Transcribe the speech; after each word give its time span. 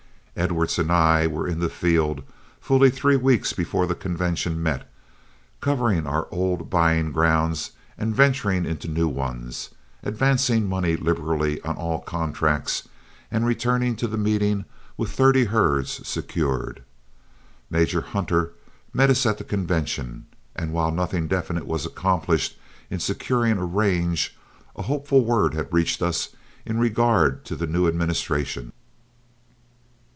Edwards 0.33 0.79
and 0.79 0.89
I 0.89 1.27
were 1.27 1.45
in 1.45 1.59
the 1.59 1.67
field 1.69 2.23
fully 2.61 2.89
three 2.89 3.17
weeks 3.17 3.51
before 3.51 3.85
the 3.85 3.93
convention 3.93 4.63
met, 4.63 4.89
covering 5.59 6.07
our 6.07 6.27
old 6.31 6.69
buying 6.69 7.11
grounds 7.11 7.71
and 7.97 8.15
venturing 8.15 8.65
into 8.65 8.87
new 8.87 9.09
ones, 9.09 9.71
advancing 10.01 10.67
money 10.69 10.95
liberally 10.95 11.61
on 11.63 11.75
all 11.75 11.99
contracts, 11.99 12.87
and 13.29 13.45
returning 13.45 13.97
to 13.97 14.07
the 14.07 14.17
meeting 14.17 14.63
with 14.95 15.11
thirty 15.11 15.43
herds 15.45 16.07
secured. 16.07 16.81
Major 17.69 17.99
Hunter 18.01 18.53
met 18.93 19.09
us 19.09 19.25
at 19.25 19.37
the 19.37 19.43
convention, 19.43 20.27
and 20.55 20.71
while 20.71 20.91
nothing 20.91 21.27
definite 21.27 21.67
was 21.67 21.85
accomplished 21.85 22.57
in 22.89 23.01
securing 23.01 23.57
a 23.57 23.65
range, 23.65 24.35
a 24.77 24.83
hopeful 24.83 25.25
word 25.25 25.53
had 25.55 25.73
reached 25.73 26.01
us 26.01 26.29
in 26.65 26.79
regard 26.79 27.43
to 27.45 27.55
the 27.57 27.67
new 27.67 27.85
administration. 27.85 28.71